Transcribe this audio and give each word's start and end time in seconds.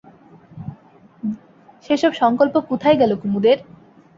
সেসব 1.85 2.11
সংকল্প 2.21 2.55
কোথায় 2.69 2.97
গেল 3.01 3.11
কুমুদের? 3.21 3.57